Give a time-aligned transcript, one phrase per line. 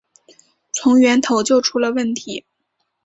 [0.73, 2.43] 从源头就出了问题